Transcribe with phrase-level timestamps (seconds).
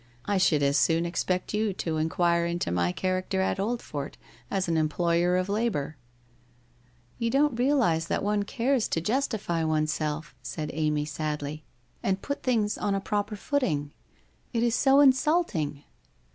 [0.25, 4.15] I should as soon expect you to enquire into my character at Oldfort
[4.49, 5.95] as an employer of labour!
[6.49, 6.75] *'
[7.19, 11.65] You don't realize that one cares to justify oneself,' said Amy sadly,'
[12.01, 13.91] and put things on a proper footing.
[14.53, 15.83] It is BO insulting!